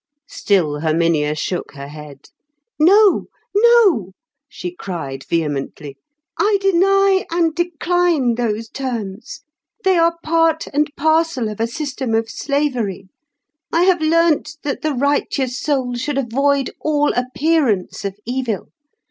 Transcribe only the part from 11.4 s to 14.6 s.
of a system of slavery. I have learnt